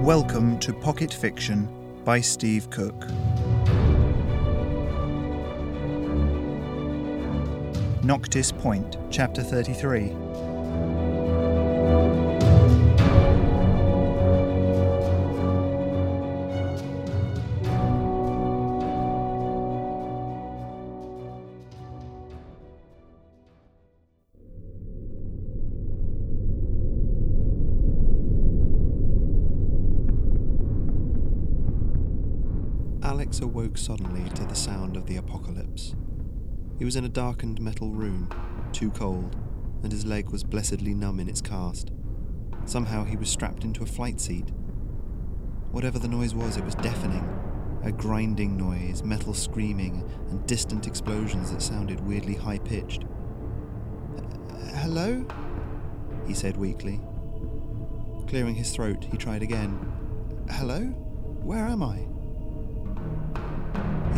[0.00, 1.68] Welcome to Pocket Fiction
[2.06, 3.06] by Steve Cook.
[8.02, 10.16] Noctis Point, Chapter 33.
[33.30, 35.94] Alex awoke suddenly to the sound of the apocalypse.
[36.80, 38.28] He was in a darkened metal room,
[38.72, 39.36] too cold,
[39.84, 41.92] and his leg was blessedly numb in its cast.
[42.64, 44.48] Somehow he was strapped into a flight seat.
[45.70, 47.24] Whatever the noise was, it was deafening.
[47.84, 53.04] A grinding noise, metal screaming, and distant explosions that sounded weirdly high pitched.
[54.74, 55.24] Hello?
[56.26, 57.00] He said weakly.
[58.26, 59.78] Clearing his throat, he tried again.
[60.50, 60.80] Hello?
[60.80, 62.09] Where am I?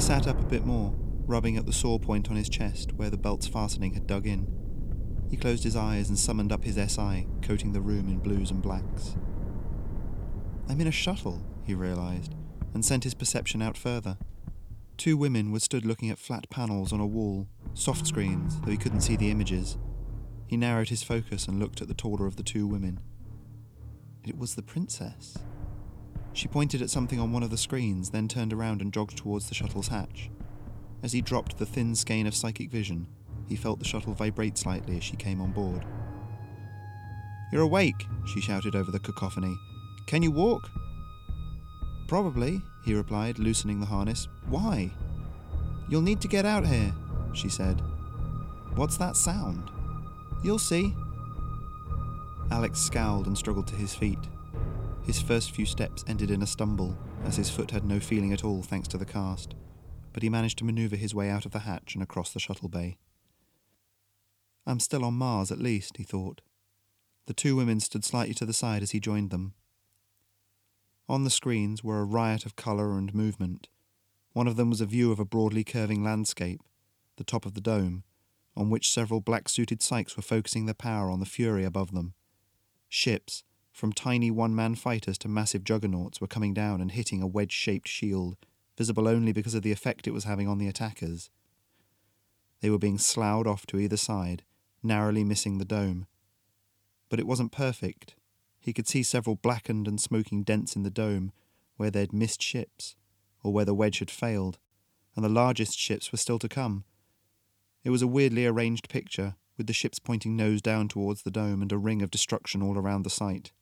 [0.00, 0.94] He sat up a bit more,
[1.26, 4.46] rubbing at the sore point on his chest where the belt's fastening had dug in.
[5.28, 8.62] He closed his eyes and summoned up his SI, coating the room in blues and
[8.62, 9.18] blacks.
[10.70, 12.34] I'm in a shuttle, he realised,
[12.72, 14.16] and sent his perception out further.
[14.96, 18.78] Two women were stood looking at flat panels on a wall, soft screens, though he
[18.78, 19.76] couldn't see the images.
[20.46, 23.00] He narrowed his focus and looked at the taller of the two women.
[24.24, 25.36] It was the princess.
[26.32, 29.48] She pointed at something on one of the screens, then turned around and jogged towards
[29.48, 30.30] the shuttle's hatch.
[31.02, 33.06] As he dropped the thin skein of psychic vision,
[33.48, 35.84] he felt the shuttle vibrate slightly as she came on board.
[37.52, 39.56] You're awake, she shouted over the cacophony.
[40.06, 40.70] Can you walk?
[42.06, 44.28] Probably, he replied, loosening the harness.
[44.48, 44.90] Why?
[45.88, 46.92] You'll need to get out here,
[47.32, 47.82] she said.
[48.76, 49.70] What's that sound?
[50.44, 50.94] You'll see.
[52.52, 54.18] Alex scowled and struggled to his feet.
[55.04, 58.44] His first few steps ended in a stumble, as his foot had no feeling at
[58.44, 59.54] all thanks to the cast,
[60.12, 62.68] but he managed to maneuver his way out of the hatch and across the shuttle
[62.68, 62.98] bay.
[64.66, 66.42] I'm still on Mars, at least, he thought.
[67.26, 69.54] The two women stood slightly to the side as he joined them.
[71.08, 73.68] On the screens were a riot of colour and movement.
[74.32, 76.60] One of them was a view of a broadly curving landscape,
[77.16, 78.04] the top of the dome,
[78.56, 82.14] on which several black suited psychs were focusing their power on the fury above them.
[82.88, 83.42] Ships,
[83.72, 87.52] from tiny one man fighters to massive juggernauts, were coming down and hitting a wedge
[87.52, 88.36] shaped shield,
[88.76, 91.30] visible only because of the effect it was having on the attackers.
[92.60, 94.42] They were being sloughed off to either side,
[94.82, 96.06] narrowly missing the dome.
[97.08, 98.14] But it wasn't perfect.
[98.58, 101.32] He could see several blackened and smoking dents in the dome
[101.76, 102.96] where they'd missed ships,
[103.42, 104.58] or where the wedge had failed,
[105.16, 106.84] and the largest ships were still to come.
[107.82, 111.62] It was a weirdly arranged picture, with the ships pointing nose down towards the dome
[111.62, 113.52] and a ring of destruction all around the site.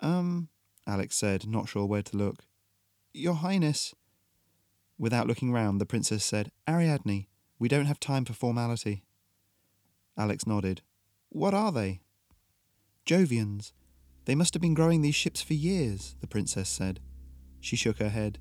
[0.00, 0.48] Um,
[0.86, 2.44] Alex said, not sure where to look.
[3.12, 3.94] Your Highness.
[4.98, 7.26] Without looking round, the princess said, Ariadne,
[7.58, 9.04] we don't have time for formality.
[10.16, 10.82] Alex nodded.
[11.28, 12.00] What are they?
[13.06, 13.72] Jovians.
[14.26, 17.00] They must have been growing these ships for years, the princess said.
[17.60, 18.38] She shook her head.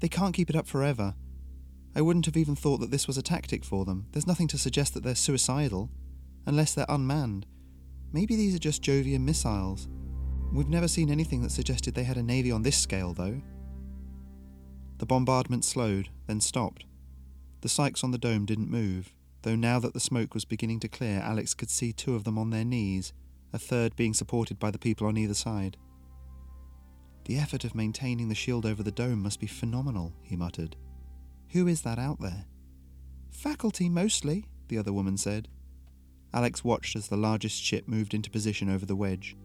[0.00, 1.14] They can't keep it up forever.
[1.96, 4.06] I wouldn't have even thought that this was a tactic for them.
[4.12, 5.90] There's nothing to suggest that they're suicidal,
[6.46, 7.46] unless they're unmanned.
[8.12, 9.88] Maybe these are just Jovian missiles.
[10.52, 13.40] We've never seen anything that suggested they had a navy on this scale, though.
[14.98, 16.84] The bombardment slowed, then stopped.
[17.60, 20.88] The psychs on the dome didn't move, though now that the smoke was beginning to
[20.88, 23.12] clear, Alex could see two of them on their knees,
[23.52, 25.76] a third being supported by the people on either side.
[27.26, 30.76] The effort of maintaining the shield over the dome must be phenomenal, he muttered.
[31.50, 32.46] Who is that out there?
[33.30, 35.48] Faculty, mostly, the other woman said.
[36.32, 39.36] Alex watched as the largest ship moved into position over the wedge.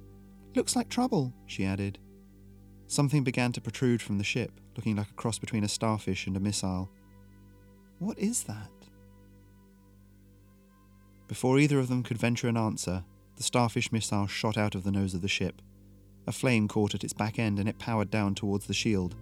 [0.55, 1.97] Looks like trouble, she added.
[2.87, 6.37] Something began to protrude from the ship, looking like a cross between a starfish and
[6.37, 6.91] a missile.
[7.97, 8.69] What is that?
[11.27, 13.03] Before either of them could venture an answer,
[13.35, 15.61] the starfish missile shot out of the nose of the ship.
[16.27, 19.15] A flame caught at its back end and it powered down towards the shield.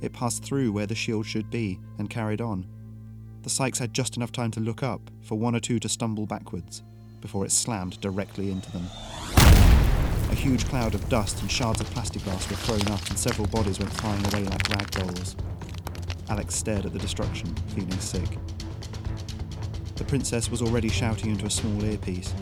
[0.00, 2.66] It passed through where the shield should be and carried on.
[3.42, 6.26] The psychs had just enough time to look up for one or two to stumble
[6.26, 6.82] backwards
[7.20, 8.86] before it slammed directly into them.
[10.36, 13.48] A huge cloud of dust and shards of plastic glass were thrown up, and several
[13.48, 15.34] bodies went flying away like ragdolls.
[16.28, 18.28] Alex stared at the destruction, feeling sick.
[19.96, 22.34] The princess was already shouting into a small earpiece.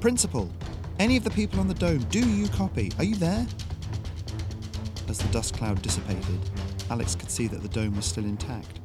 [0.00, 0.48] Principal!
[1.00, 2.92] Any of the people on the dome, do you copy?
[2.98, 3.44] Are you there?
[5.08, 6.38] As the dust cloud dissipated,
[6.88, 8.78] Alex could see that the dome was still intact,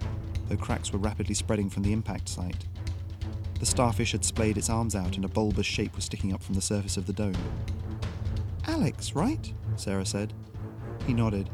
[0.47, 2.65] though cracks were rapidly spreading from the impact site.
[3.59, 6.55] The starfish had splayed its arms out and a bulbous shape was sticking up from
[6.55, 7.37] the surface of the dome.
[8.69, 9.51] Alex, right?
[9.77, 10.31] Sarah said.
[11.07, 11.49] He nodded.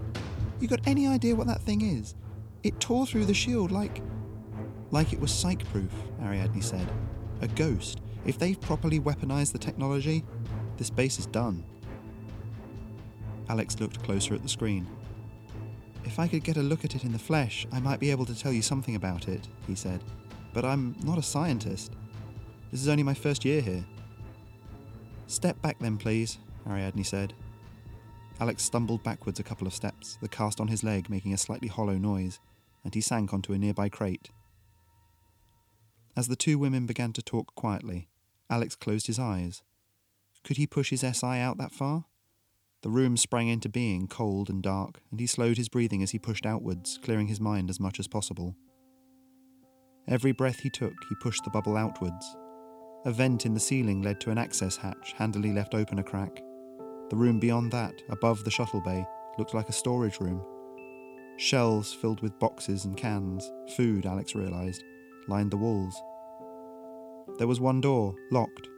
[0.60, 2.14] You got any idea what that thing is?
[2.64, 4.02] It tore through the shield like.
[4.92, 5.92] Like it was psych proof,
[6.22, 6.92] Ariadne said.
[7.42, 8.02] A ghost.
[8.26, 10.26] If they've properly weaponized the technology,
[10.76, 11.64] this base is done.
[13.48, 14.86] Alex looked closer at the screen.
[16.04, 18.26] If I could get a look at it in the flesh, I might be able
[18.26, 20.04] to tell you something about it, he said.
[20.54, 21.94] But I'm not a scientist.
[22.72, 23.86] This is only my first year here.
[25.28, 27.34] Step back then, please, Ariadne said.
[28.40, 31.68] Alex stumbled backwards a couple of steps, the cast on his leg making a slightly
[31.68, 32.40] hollow noise,
[32.84, 34.30] and he sank onto a nearby crate.
[36.18, 38.10] As the two women began to talk quietly,
[38.50, 39.64] Alex closed his eyes.
[40.44, 42.06] Could he push his SI out that far?
[42.82, 46.20] The room sprang into being, cold and dark, and he slowed his breathing as he
[46.20, 48.56] pushed outwards, clearing his mind as much as possible.
[50.08, 52.36] Every breath he took, he pushed the bubble outwards.
[53.06, 56.44] A vent in the ceiling led to an access hatch, handily left open a crack.
[57.10, 59.06] The room beyond that, above the shuttle bay,
[59.38, 60.42] looked like a storage room.
[61.38, 64.84] Shelves filled with boxes and cans, food, Alex realised,
[65.28, 65.96] lined the walls.
[67.38, 68.70] There was one door, locked.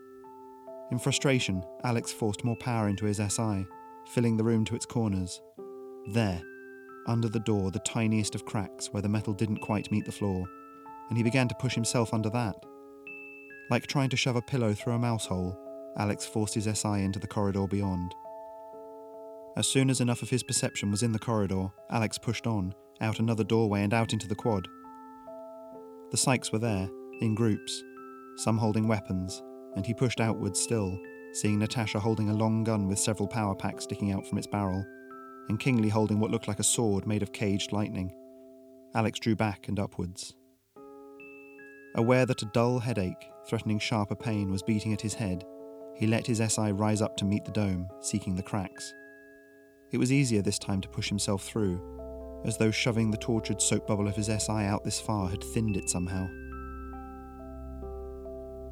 [0.92, 3.66] In frustration, Alex forced more power into his SI,
[4.08, 5.42] filling the room to its corners.
[6.14, 6.42] There,
[7.08, 10.48] under the door, the tiniest of cracks where the metal didn't quite meet the floor,
[11.10, 12.56] and he began to push himself under that.
[13.70, 15.58] Like trying to shove a pillow through a mouse hole,
[15.98, 18.14] Alex forced his SI into the corridor beyond.
[19.56, 23.20] As soon as enough of his perception was in the corridor, Alex pushed on, out
[23.20, 24.68] another doorway and out into the quad.
[26.12, 26.88] The psychs were there,
[27.22, 27.84] in groups,
[28.36, 29.42] some holding weapons,
[29.76, 30.98] and he pushed outwards still,
[31.34, 34.86] seeing Natasha holding a long gun with several power packs sticking out from its barrel,
[35.50, 38.14] and Kingsley holding what looked like a sword made of caged lightning.
[38.94, 40.36] Alex drew back and upwards.
[41.96, 45.44] Aware that a dull headache, threatening sharper pain, was beating at his head,
[45.98, 48.94] he let his SI rise up to meet the dome, seeking the cracks.
[49.92, 51.82] It was easier this time to push himself through,
[52.46, 55.76] as though shoving the tortured soap bubble of his SI out this far had thinned
[55.76, 56.28] it somehow.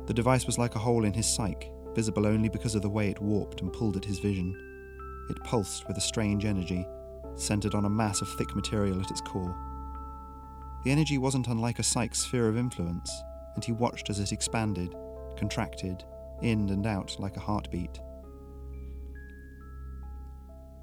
[0.06, 3.10] The device was like a hole in his psyche, visible only because of the way
[3.10, 4.54] it warped and pulled at his vision.
[5.32, 6.88] It pulsed with a strange energy,
[7.36, 9.56] centered on a mass of thick material at its core.
[10.84, 13.12] The energy wasn't unlike a psychic sphere of influence,
[13.56, 14.94] and he watched as it expanded,
[15.38, 16.04] contracted,
[16.46, 18.00] in and out like a heartbeat.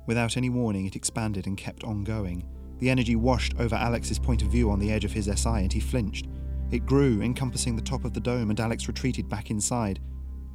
[0.06, 2.44] Without any warning, it expanded and kept on going.
[2.78, 5.72] The energy washed over Alex's point of view on the edge of his SI, and
[5.72, 6.26] he flinched.
[6.70, 10.00] It grew, encompassing the top of the dome, and Alex retreated back inside,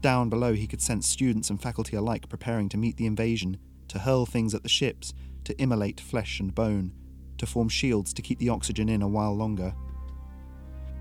[0.01, 3.57] down below, he could sense students and faculty alike preparing to meet the invasion,
[3.87, 5.13] to hurl things at the ships,
[5.43, 6.93] to immolate flesh and bone,
[7.37, 9.73] to form shields to keep the oxygen in a while longer.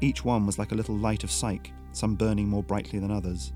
[0.00, 3.52] Each one was like a little light of psyche, some burning more brightly than others.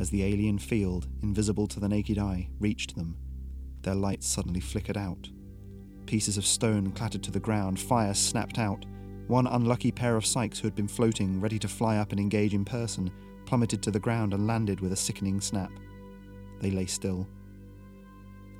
[0.00, 3.18] As the alien field, invisible to the naked eye, reached them,
[3.82, 5.28] their lights suddenly flickered out.
[6.06, 8.86] Pieces of stone clattered to the ground, fire snapped out.
[9.26, 12.54] One unlucky pair of psychs who had been floating, ready to fly up and engage
[12.54, 13.10] in person,
[13.44, 15.70] plummeted to the ground and landed with a sickening snap.
[16.60, 17.28] They lay still.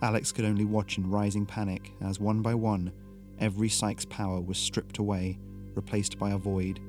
[0.03, 2.93] Alex could only watch in rising panic as, one by one,
[3.39, 5.39] every psych's power was stripped away,
[5.75, 6.81] replaced by a void.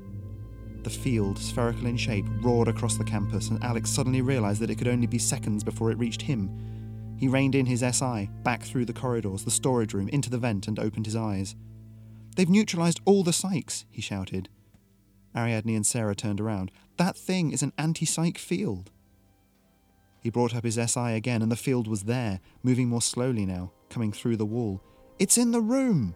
[0.83, 4.77] The field, spherical in shape, roared across the campus, and Alex suddenly realized that it
[4.77, 6.49] could only be seconds before it reached him.
[7.17, 10.67] He reined in his SI, back through the corridors, the storage room, into the vent,
[10.67, 11.55] and opened his eyes.
[12.35, 14.49] They've neutralized all the psychs, he shouted.
[15.35, 16.71] Ariadne and Sarah turned around.
[16.97, 18.89] That thing is an anti psych field.
[20.21, 23.71] He brought up his SI again, and the field was there, moving more slowly now,
[23.89, 24.81] coming through the wall.
[25.19, 26.15] It's in the room!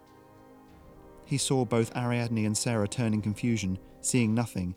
[1.26, 4.76] He saw both Ariadne and Sarah turn in confusion, seeing nothing,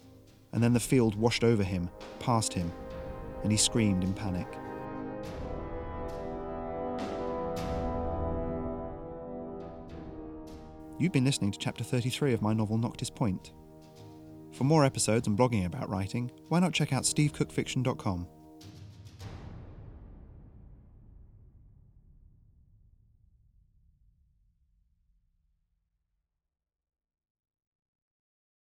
[0.52, 1.90] and then the field washed over him,
[2.20, 2.72] past him,
[3.42, 4.48] and he screamed in panic.
[10.98, 13.52] You've been listening to chapter 33 of my novel Noctis Point.
[14.52, 18.26] For more episodes and blogging about writing, why not check out stevecookfiction.com?